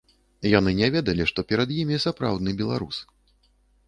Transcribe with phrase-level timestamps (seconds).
[0.51, 3.03] Яны не ведалі, што перад імі сапраўдны беларус.